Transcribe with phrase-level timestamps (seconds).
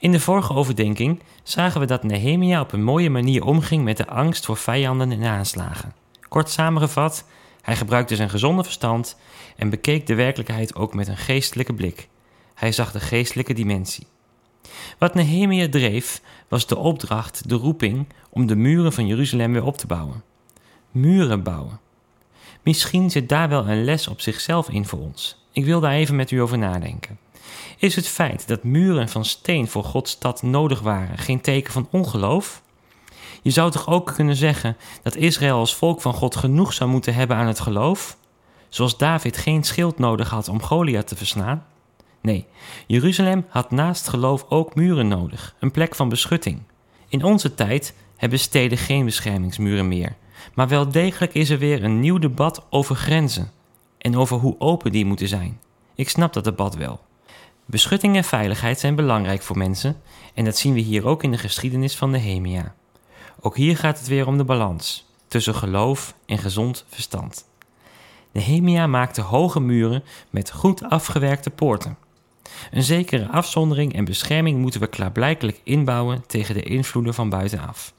[0.00, 4.06] In de vorige overdenking zagen we dat Nehemia op een mooie manier omging met de
[4.06, 5.94] angst voor vijanden en aanslagen.
[6.28, 7.24] Kort samengevat,
[7.62, 9.16] hij gebruikte zijn gezonde verstand
[9.56, 12.08] en bekeek de werkelijkheid ook met een geestelijke blik.
[12.54, 14.06] Hij zag de geestelijke dimensie.
[14.98, 19.76] Wat Nehemia dreef, was de opdracht, de roeping om de muren van Jeruzalem weer op
[19.76, 20.22] te bouwen.
[20.90, 21.80] Muren bouwen.
[22.62, 25.46] Misschien zit daar wel een les op zichzelf in voor ons.
[25.52, 27.18] Ik wil daar even met u over nadenken.
[27.78, 31.88] Is het feit dat muren van steen voor Gods stad nodig waren geen teken van
[31.90, 32.62] ongeloof?
[33.42, 37.14] Je zou toch ook kunnen zeggen dat Israël als volk van God genoeg zou moeten
[37.14, 38.16] hebben aan het geloof?
[38.68, 41.66] Zoals David geen schild nodig had om Goliath te verslaan?
[42.20, 42.46] Nee,
[42.86, 46.62] Jeruzalem had naast geloof ook muren nodig, een plek van beschutting.
[47.08, 50.16] In onze tijd hebben steden geen beschermingsmuren meer,
[50.54, 53.50] maar wel degelijk is er weer een nieuw debat over grenzen
[53.98, 55.60] en over hoe open die moeten zijn.
[55.94, 57.00] Ik snap dat debat wel.
[57.70, 60.00] Beschutting en veiligheid zijn belangrijk voor mensen
[60.34, 62.74] en dat zien we hier ook in de geschiedenis van Nehemia.
[63.40, 67.48] Ook hier gaat het weer om de balans tussen geloof en gezond verstand.
[68.32, 71.98] Nehemia maakte hoge muren met goed afgewerkte poorten.
[72.70, 77.92] Een zekere afzondering en bescherming moeten we klaarblijkelijk inbouwen tegen de invloeden van buitenaf.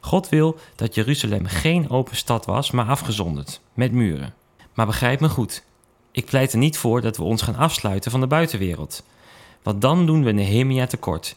[0.00, 4.34] God wil dat Jeruzalem geen open stad was, maar afgezonderd, met muren.
[4.74, 5.64] Maar begrijp me goed,
[6.18, 9.02] ik pleit er niet voor dat we ons gaan afsluiten van de buitenwereld.
[9.62, 11.36] Want dan doen we Nehemia tekort.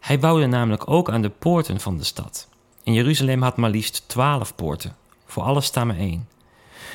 [0.00, 2.48] Hij bouwde namelijk ook aan de poorten van de stad.
[2.84, 6.28] En Jeruzalem had maar liefst twaalf poorten, voor alle stammen één.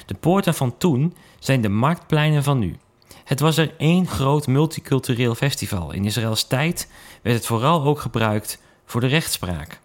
[0.06, 2.78] De poorten van toen zijn de marktpleinen van nu.
[3.24, 5.92] Het was er één groot multicultureel festival.
[5.92, 9.80] In Israëls tijd werd het vooral ook gebruikt voor de rechtspraak.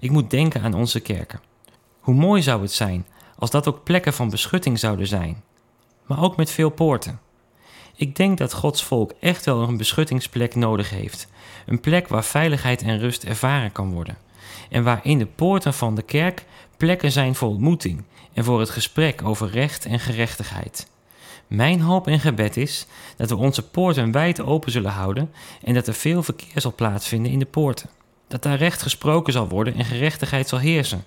[0.00, 1.40] Ik moet denken aan onze kerken.
[2.00, 3.06] Hoe mooi zou het zijn
[3.38, 5.42] als dat ook plekken van beschutting zouden zijn,
[6.08, 7.20] maar ook met veel poorten.
[7.96, 11.28] Ik denk dat Gods volk echt wel een beschuttingsplek nodig heeft,
[11.66, 14.18] een plek waar veiligheid en rust ervaren kan worden,
[14.70, 16.44] en waar in de poorten van de kerk
[16.76, 20.88] plekken zijn voor ontmoeting en voor het gesprek over recht en gerechtigheid.
[21.46, 22.86] Mijn hoop en gebed is
[23.16, 25.30] dat we onze poorten wijd open zullen houden
[25.62, 27.90] en dat er veel verkeer zal plaatsvinden in de poorten.
[28.26, 31.04] Dat daar recht gesproken zal worden en gerechtigheid zal heersen,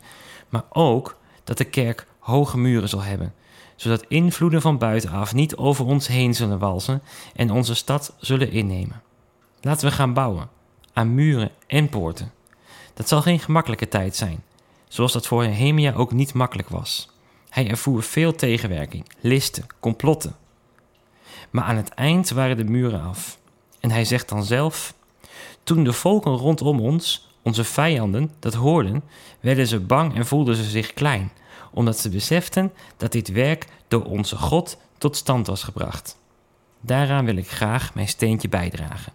[0.50, 3.34] maar ook dat de kerk hoge muren zal hebben,
[3.76, 7.02] zodat invloeden van buitenaf niet over ons heen zullen walsen
[7.36, 9.02] en onze stad zullen innemen.
[9.62, 10.50] Laten we gaan bouwen
[10.94, 12.32] aan muren en poorten.
[12.94, 14.44] Dat zal geen gemakkelijke tijd zijn,
[14.88, 17.10] zoals dat voor Nehemia ook niet makkelijk was.
[17.50, 20.36] Hij ervoer veel tegenwerking, listen, complotten.
[21.50, 23.40] Maar aan het eind waren de muren af.
[23.80, 24.94] En hij zegt dan zelf:
[25.64, 29.04] Toen de volken rondom ons, onze vijanden, dat hoorden,
[29.40, 31.32] werden ze bang en voelden ze zich klein,
[31.72, 36.18] omdat ze beseften dat dit werk door onze God tot stand was gebracht.
[36.82, 39.14] Daaraan wil ik graag mijn steentje bijdragen.